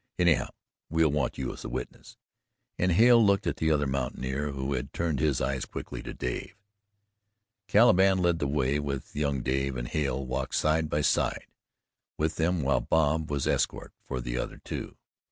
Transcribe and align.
Anyhow, 0.17 0.47
we'll 0.89 1.11
want 1.11 1.37
you 1.37 1.53
as 1.53 1.63
a 1.63 1.69
witness," 1.69 2.17
and 2.79 2.91
Hale 2.93 3.23
looked 3.23 3.45
at 3.45 3.57
the 3.57 3.69
other 3.69 3.85
mountaineer, 3.85 4.49
who 4.49 4.73
had 4.73 4.93
turned 4.93 5.19
his 5.19 5.39
eyes 5.39 5.63
quickly 5.63 6.01
to 6.01 6.11
Dave. 6.11 6.55
Caliban 7.67 8.17
led 8.17 8.39
the 8.39 8.47
way 8.47 8.79
with 8.79 9.15
young 9.15 9.43
Dave, 9.43 9.77
and 9.77 9.87
Hale 9.87 10.25
walked 10.25 10.55
side 10.55 10.89
by 10.89 11.01
side 11.01 11.45
with 12.17 12.37
them 12.37 12.63
while 12.63 12.81
Bob 12.81 13.29
was 13.29 13.45
escort 13.45 13.93
for 14.01 14.19
the 14.19 14.39
other 14.39 14.57
two. 14.57 14.97